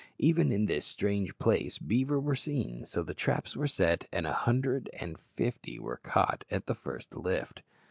[0.17, 4.33] Even in this strange place beaver were seen, so the traps were set, and a
[4.33, 7.61] hundred and fifty were caught at the first lift.